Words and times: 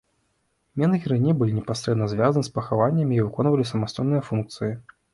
Менгіры 0.83 1.17
не 1.25 1.35
былі 1.41 1.53
непасрэдна 1.59 2.09
звязаны 2.15 2.49
з 2.49 2.57
пахаваннямі 2.57 3.13
і 3.19 3.23
выконвалі 3.29 3.71
самастойныя 3.75 4.29
функцыі. 4.33 4.77